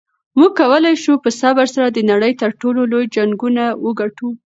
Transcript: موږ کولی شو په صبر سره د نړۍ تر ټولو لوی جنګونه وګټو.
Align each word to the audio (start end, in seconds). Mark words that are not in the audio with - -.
موږ 0.37 0.51
کولی 0.59 0.95
شو 1.03 1.13
په 1.23 1.29
صبر 1.41 1.65
سره 1.75 1.87
د 1.91 1.99
نړۍ 2.11 2.33
تر 2.41 2.51
ټولو 2.61 2.81
لوی 2.91 3.05
جنګونه 3.15 3.63
وګټو. 3.85 4.29